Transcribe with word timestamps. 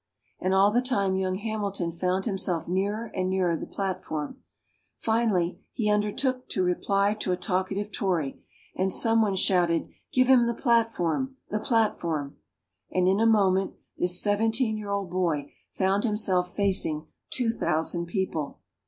And 0.39 0.51
all 0.55 0.71
the 0.71 0.81
time 0.81 1.15
young 1.15 1.35
Hamilton 1.35 1.91
found 1.91 2.25
himself 2.25 2.67
nearer 2.67 3.11
and 3.13 3.29
nearer 3.29 3.55
the 3.55 3.67
platform. 3.67 4.41
Finally, 4.97 5.59
he 5.71 5.91
undertook 5.91 6.49
to 6.49 6.63
reply 6.63 7.13
to 7.19 7.31
a 7.31 7.37
talkative 7.37 7.91
Tory, 7.91 8.41
and 8.75 8.91
some 8.91 9.21
one 9.21 9.35
shouted, 9.35 9.89
"Give 10.11 10.25
him 10.27 10.47
the 10.47 10.55
platform 10.55 11.37
the 11.51 11.59
platform!" 11.59 12.37
and 12.91 13.07
in 13.07 13.19
a 13.19 13.27
moment 13.27 13.75
this 13.95 14.19
seventeen 14.19 14.75
year 14.75 14.89
old 14.89 15.11
boy 15.11 15.53
found 15.71 16.03
himself 16.03 16.55
facing 16.55 17.05
two 17.29 17.51
thousand 17.51 18.07
people. 18.07 18.59